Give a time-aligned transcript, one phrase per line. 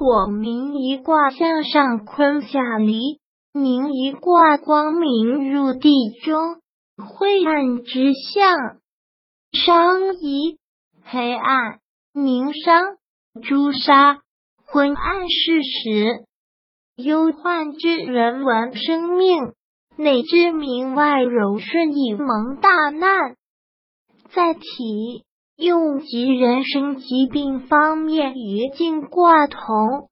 [0.00, 3.20] 火明一卦向上坤下离，
[3.52, 5.90] 明一卦光明入地
[6.24, 6.62] 中，
[6.96, 8.78] 晦暗之象，
[9.52, 10.56] 商夷
[11.04, 11.80] 黑暗，
[12.14, 12.96] 明商
[13.42, 14.22] 朱砂，
[14.64, 16.24] 昏暗事实，
[16.96, 19.52] 忧患之人闻生命，
[19.98, 23.36] 内之明外柔顺以蒙大难。
[24.30, 25.26] 再提
[25.60, 30.08] 用及人身疾病方面与进卦同。